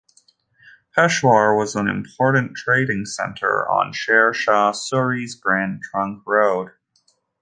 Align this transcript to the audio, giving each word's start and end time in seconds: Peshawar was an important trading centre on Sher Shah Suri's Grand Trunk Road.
Peshawar 0.95 1.55
was 1.55 1.75
an 1.75 1.87
important 1.87 2.57
trading 2.57 3.05
centre 3.05 3.69
on 3.69 3.93
Sher 3.93 4.33
Shah 4.33 4.71
Suri's 4.71 5.35
Grand 5.35 5.83
Trunk 5.83 6.23
Road. 6.25 6.71